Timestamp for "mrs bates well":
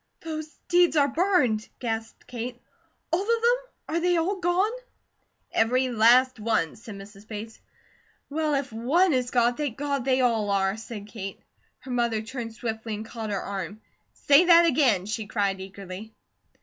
6.95-8.55